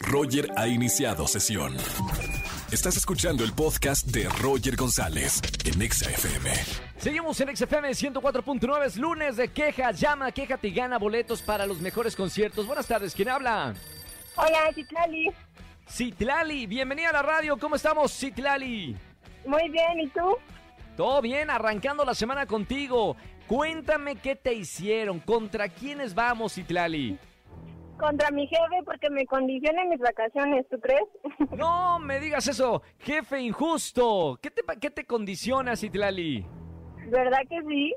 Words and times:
Roger 0.00 0.50
ha 0.56 0.66
iniciado 0.68 1.26
sesión. 1.26 1.76
Estás 2.70 2.96
escuchando 2.96 3.44
el 3.44 3.52
podcast 3.52 4.06
de 4.06 4.28
Roger 4.40 4.76
González 4.76 5.40
en 5.64 5.80
Exa 5.80 6.10
FM. 6.10 6.50
Seguimos 6.98 7.40
en 7.40 7.56
XFM 7.56 7.90
104.9, 7.90 8.84
es 8.84 8.96
lunes 8.96 9.36
de 9.36 9.48
quejas. 9.48 10.00
Llama, 10.00 10.32
quéjate 10.32 10.68
y 10.68 10.74
gana 10.74 10.98
boletos 10.98 11.42
para 11.42 11.66
los 11.66 11.80
mejores 11.80 12.16
conciertos. 12.16 12.66
Buenas 12.66 12.86
tardes, 12.86 13.14
¿quién 13.14 13.28
habla? 13.28 13.74
Hola, 14.36 14.72
Citlali. 14.74 15.30
Citlali, 15.88 16.66
bienvenida 16.66 17.10
a 17.10 17.14
la 17.14 17.22
radio. 17.22 17.56
¿Cómo 17.56 17.76
estamos, 17.76 18.12
Citlali? 18.12 18.96
Muy 19.46 19.68
bien, 19.70 20.00
¿y 20.00 20.08
tú? 20.08 20.36
Todo 20.96 21.22
bien, 21.22 21.50
arrancando 21.50 22.04
la 22.04 22.14
semana 22.14 22.46
contigo. 22.46 23.16
Cuéntame 23.46 24.16
qué 24.16 24.34
te 24.34 24.52
hicieron, 24.54 25.20
contra 25.20 25.68
quiénes 25.68 26.14
vamos, 26.14 26.54
Citlali. 26.54 27.18
Contra 27.98 28.30
mi 28.30 28.46
jefe 28.46 28.82
porque 28.84 29.08
me 29.10 29.24
condiciona 29.26 29.84
mis 29.86 29.98
vacaciones, 30.00 30.66
¿tú 30.68 30.78
crees? 30.80 31.04
No 31.56 31.98
me 31.98 32.20
digas 32.20 32.46
eso, 32.48 32.82
jefe 32.98 33.40
injusto. 33.40 34.38
¿Qué 34.42 34.50
te, 34.50 34.62
qué 34.80 34.90
te 34.90 35.04
condiciona, 35.06 35.76
Citlali? 35.76 36.46
¿Verdad 37.08 37.38
que 37.48 37.62
sí? 37.62 37.94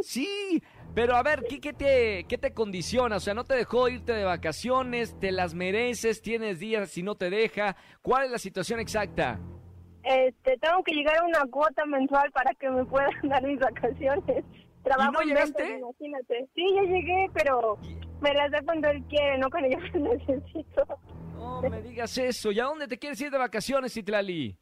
Sí, 0.00 0.62
pero 0.94 1.16
a 1.16 1.22
ver, 1.22 1.44
¿qué, 1.48 1.60
qué 1.60 1.72
te, 1.72 2.24
¿qué 2.28 2.36
te 2.36 2.52
condiciona? 2.52 3.16
O 3.16 3.20
sea, 3.20 3.32
¿no 3.32 3.44
te 3.44 3.54
dejó 3.54 3.88
irte 3.88 4.12
de 4.12 4.24
vacaciones? 4.24 5.18
¿Te 5.18 5.32
las 5.32 5.54
mereces? 5.54 6.20
¿Tienes 6.20 6.58
días 6.58 6.90
si 6.90 7.02
no 7.02 7.14
te 7.14 7.30
deja? 7.30 7.76
¿Cuál 8.02 8.26
es 8.26 8.30
la 8.32 8.38
situación 8.38 8.80
exacta? 8.80 9.40
Este, 10.02 10.58
tengo 10.58 10.82
que 10.84 10.92
llegar 10.94 11.16
a 11.16 11.24
una 11.24 11.46
cuota 11.50 11.86
mensual 11.86 12.30
para 12.32 12.52
que 12.54 12.68
me 12.68 12.84
puedan 12.84 13.10
dar 13.22 13.42
mis 13.42 13.58
vacaciones. 13.58 14.44
Trabajo 14.82 15.12
no 15.12 15.22
en 15.22 15.28
llegaste? 15.28 15.78
imagínate. 15.78 16.46
Sí, 16.54 16.66
ya 16.74 16.82
llegué, 16.82 17.26
pero 17.32 17.78
me 18.24 18.32
las 18.32 18.50
da 18.50 18.62
cuando 18.64 18.88
él 18.88 19.04
quiere, 19.04 19.38
no 19.38 19.50
cuando 19.50 19.68
yo 19.68 19.78
las 19.98 20.18
necesito. 20.18 20.86
No 21.36 21.60
me 21.68 21.82
digas 21.82 22.16
eso. 22.16 22.50
¿Y 22.50 22.58
a 22.58 22.64
dónde 22.64 22.88
te 22.88 22.98
quieres 22.98 23.20
ir 23.20 23.30
de 23.30 23.38
vacaciones, 23.38 23.92
Citlali? 23.92 24.58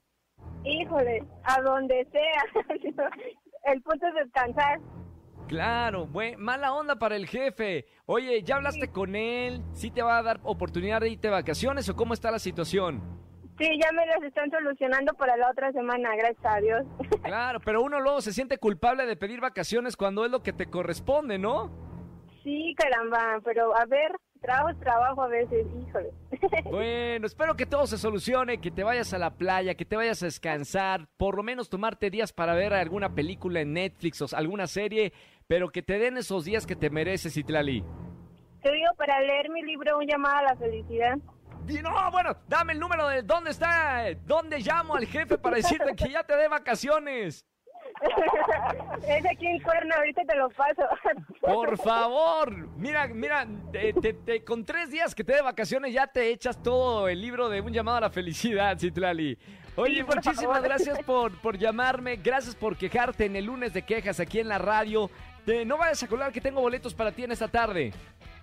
Híjole, 0.65 1.25
a 1.45 1.61
donde 1.63 2.07
sea. 2.11 2.65
el 3.73 3.83
punto 3.83 4.07
es 4.09 4.15
descansar. 4.15 4.81
Claro, 5.47 6.07
buen, 6.07 6.41
mala 6.41 6.73
onda 6.75 6.97
para 6.97 7.15
el 7.15 7.27
jefe. 7.27 7.87
Oye, 8.07 8.43
¿ya 8.43 8.57
hablaste 8.57 8.89
con 8.89 9.15
él? 9.15 9.63
¿Sí 9.75 9.91
te 9.91 10.03
va 10.03 10.19
a 10.19 10.23
dar 10.23 10.41
oportunidad 10.43 11.01
de 11.01 11.11
irte 11.11 11.29
de 11.29 11.35
vacaciones 11.35 11.89
o 11.89 11.97
cómo 11.97 12.15
está 12.15 12.31
la 12.31 12.39
situación? 12.39 13.03
Sí, 13.59 13.69
ya 13.81 13.93
me 13.93 14.07
las 14.07 14.23
están 14.23 14.51
solucionando 14.51 15.13
para 15.15 15.37
la 15.37 15.51
otra 15.51 15.71
semana, 15.73 16.17
gracias 16.17 16.45
a 16.45 16.61
Dios. 16.61 16.87
Claro, 17.23 17.61
pero 17.61 17.83
uno 17.83 18.01
luego 18.01 18.21
se 18.21 18.33
siente 18.33 18.59
culpable 18.59 19.07
de 19.07 19.17
pedir 19.17 19.41
vacaciones 19.41 19.97
cuando 19.97 20.25
es 20.25 20.31
lo 20.31 20.43
que 20.43 20.53
te 20.53 20.67
corresponde, 20.67 21.39
¿no? 21.39 21.71
Sí, 22.43 22.75
caramba, 22.77 23.41
pero 23.45 23.77
a 23.77 23.85
ver, 23.87 24.13
trabajo 24.41 24.71
es 24.71 24.81
trabajo 24.81 25.23
a 25.23 25.29
veces, 25.29 25.67
híjole. 25.87 26.11
Bueno, 26.65 27.27
espero 27.27 27.55
que 27.55 27.67
todo 27.67 27.87
se 27.87 27.99
solucione, 27.99 28.61
que 28.61 28.71
te 28.71 28.83
vayas 28.83 29.13
a 29.15 29.19
la 29.19 29.31
playa, 29.31 29.75
que 29.75 29.85
te 29.85 29.97
vayas 29.97 30.23
a 30.23 30.27
descansar, 30.27 31.07
por 31.17 31.37
lo 31.37 31.43
menos 31.43 31.69
tomarte 31.69 32.11
días 32.11 32.33
para 32.33 32.55
ver 32.55 32.73
alguna 32.73 33.15
película 33.15 33.61
en 33.61 33.75
Netflix 33.75 34.23
o 34.23 34.27
alguna 34.37 34.67
serie, 34.67 35.13
pero 35.47 35.71
que 35.71 35.83
te 35.83 35.99
den 35.99 36.17
esos 36.17 36.45
días 36.45 36.67
que 36.67 36.77
te 36.77 36.91
mereces, 36.91 37.37
Itlali. 37.37 37.85
Te 38.63 38.73
digo, 38.73 38.91
para 38.97 39.21
leer 39.21 39.51
mi 39.51 39.63
libro 39.63 39.99
Un 39.99 40.07
llamado 40.07 40.39
a 40.39 40.43
la 40.43 40.57
felicidad. 40.57 41.19
No, 41.83 42.11
bueno, 42.11 42.37
dame 42.49 42.73
el 42.73 42.81
número 42.81 43.07
de 43.09 43.23
dónde 43.23 43.51
está, 43.51 44.05
dónde 44.25 44.59
llamo 44.59 44.97
al 44.97 45.07
jefe 45.07 45.39
para 45.39 45.57
decirte 45.57 45.95
que 45.95 46.11
ya 46.11 46.25
te 46.25 46.37
dé 46.37 46.49
vacaciones. 46.49 47.47
es 49.07 49.27
aquí 49.27 49.47
en 49.47 49.61
Cuerno, 49.63 49.95
ahorita 49.97 50.23
te 50.25 50.37
lo 50.37 50.49
paso. 50.51 50.83
Por 51.41 51.77
favor, 51.79 52.69
mira, 52.77 53.07
mira, 53.09 53.47
te- 53.73 53.93
te- 53.95 54.13
te- 54.15 54.45
con 54.45 54.65
tres 54.65 54.91
días 54.91 55.15
que 55.15 55.25
te 55.25 55.35
dé 55.35 55.43
vacaciones 55.43 55.93
ya 55.93 56.07
te 56.07 56.31
echas 56.31 56.63
todo 56.63 57.09
el 57.09 57.21
libro 57.21 57.49
de 57.49 57.61
Un 57.61 57.73
llamado 57.73 57.99
a 57.99 58.01
la 58.03 58.11
felicidad, 58.11 58.79
Citlali. 58.79 59.39
Oye, 59.77 59.97
Sí, 59.97 60.03
por 60.05 60.17
muchísimas 60.17 60.45
favor. 60.55 60.63
gracias 60.63 60.99
por, 61.05 61.41
por 61.41 61.57
llamarme, 61.59 62.17
gracias 62.17 62.55
por 62.55 62.77
quejarte 62.77 63.25
en 63.25 63.37
el 63.37 63.47
lunes 63.47 63.73
de 63.73 63.83
quejas 63.83 64.21
aquí 64.21 64.39
en 64.41 64.49
la 64.49 64.59
radio. 64.59 65.11
Te- 65.47 65.65
no 65.65 65.79
vayas 65.79 66.03
a 66.03 66.09
colar 66.09 66.31
que 66.33 66.41
tengo 66.41 66.61
boletos 66.61 66.95
para 66.95 67.11
ti 67.13 67.25
en 67.25 67.33
esta 67.33 67.49
tarde. 67.49 67.93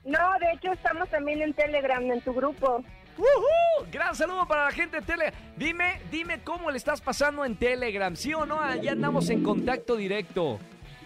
No, 0.06 0.18
de 0.40 0.52
hecho 0.54 0.72
estamos 0.72 1.08
también 1.10 1.42
en 1.42 1.54
Telegram, 1.54 2.02
en 2.12 2.22
tu 2.22 2.34
grupo. 2.34 2.84
¡Woohoo! 3.20 3.92
Gran 3.92 4.16
saludo 4.16 4.48
para 4.48 4.66
la 4.66 4.72
gente 4.72 5.02
de 5.02 5.06
Telegram. 5.06 5.34
Dime, 5.58 6.02
dime 6.10 6.42
cómo 6.42 6.72
le 6.72 6.78
estás 6.78 7.02
pasando 7.02 7.44
en 7.44 7.58
Telegram, 7.58 8.16
¿sí 8.16 8.34
o 8.34 8.46
no? 8.46 8.62
Allá 8.62 8.94
andamos 8.94 9.30
en 9.30 9.44
contacto 9.44 9.98
directo. 9.98 10.58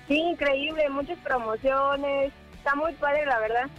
Sí, 0.07 0.19
increíble, 0.19 0.87
muchas 0.89 1.17
promociones. 1.19 2.31
Está 2.55 2.75
muy 2.75 2.93
padre, 2.93 3.25
la 3.25 3.39
verdad. 3.39 3.69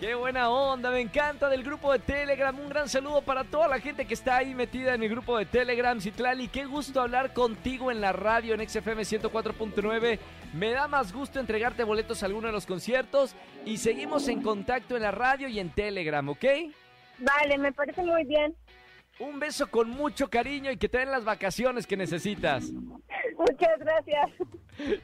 Qué 0.00 0.14
buena 0.14 0.48
onda, 0.50 0.90
me 0.90 1.00
encanta 1.00 1.48
del 1.48 1.62
grupo 1.62 1.92
de 1.92 1.98
Telegram. 2.00 2.56
Un 2.58 2.68
gran 2.68 2.88
saludo 2.88 3.22
para 3.22 3.44
toda 3.44 3.68
la 3.68 3.80
gente 3.80 4.06
que 4.06 4.14
está 4.14 4.38
ahí 4.38 4.54
metida 4.54 4.94
en 4.94 5.02
el 5.02 5.08
grupo 5.08 5.36
de 5.38 5.46
Telegram. 5.46 6.00
Citlali, 6.00 6.48
qué 6.48 6.66
gusto 6.66 7.00
hablar 7.00 7.32
contigo 7.32 7.90
en 7.90 8.00
la 8.00 8.12
radio 8.12 8.54
en 8.54 8.68
XFM 8.68 9.02
104.9. 9.02 10.18
Me 10.54 10.70
da 10.70 10.88
más 10.88 11.12
gusto 11.12 11.38
entregarte 11.40 11.84
boletos 11.84 12.22
a 12.22 12.26
alguno 12.26 12.46
de 12.48 12.52
los 12.52 12.66
conciertos 12.66 13.34
y 13.64 13.76
seguimos 13.78 14.26
en 14.28 14.42
contacto 14.42 14.96
en 14.96 15.02
la 15.02 15.10
radio 15.10 15.48
y 15.48 15.58
en 15.58 15.70
Telegram, 15.70 16.28
¿ok? 16.28 16.44
Vale, 17.18 17.58
me 17.58 17.72
parece 17.72 18.02
muy 18.02 18.24
bien. 18.24 18.54
Un 19.20 19.40
beso 19.40 19.66
con 19.68 19.90
mucho 19.90 20.28
cariño 20.28 20.70
y 20.70 20.76
que 20.76 20.88
te 20.88 20.98
den 20.98 21.10
las 21.10 21.24
vacaciones 21.24 21.86
que 21.86 21.96
necesitas. 21.96 22.70
Muchas 23.36 23.78
gracias. 23.80 24.30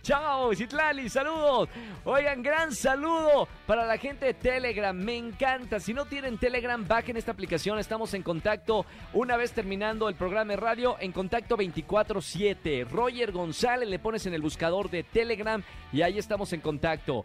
Chao, 0.02 0.54
Citlali, 0.54 1.08
saludos. 1.08 1.68
Oigan, 2.04 2.40
gran 2.40 2.72
saludo 2.72 3.48
para 3.66 3.84
la 3.84 3.98
gente 3.98 4.26
de 4.26 4.34
Telegram. 4.34 4.96
Me 4.96 5.16
encanta. 5.16 5.80
Si 5.80 5.92
no 5.92 6.04
tienen 6.04 6.38
Telegram, 6.38 6.86
bajen 6.86 7.16
esta 7.16 7.32
aplicación. 7.32 7.80
Estamos 7.80 8.14
en 8.14 8.22
contacto 8.22 8.86
una 9.14 9.36
vez 9.36 9.52
terminando 9.52 10.08
el 10.08 10.14
programa 10.14 10.52
de 10.52 10.58
radio 10.58 10.96
en 11.00 11.10
contacto 11.10 11.56
24/7. 11.56 12.84
Roger 12.84 13.32
González 13.32 13.88
le 13.88 13.98
pones 13.98 14.26
en 14.26 14.34
el 14.34 14.42
buscador 14.42 14.90
de 14.90 15.02
Telegram 15.02 15.60
y 15.92 16.02
ahí 16.02 16.18
estamos 16.18 16.52
en 16.52 16.60
contacto. 16.60 17.24